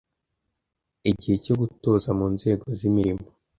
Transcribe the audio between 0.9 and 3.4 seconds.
Igihe cyo gutoza mu nzego z’imirimo